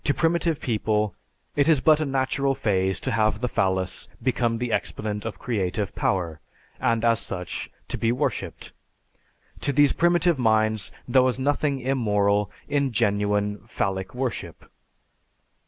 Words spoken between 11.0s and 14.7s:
there was nothing immoral in genuine phallic worship.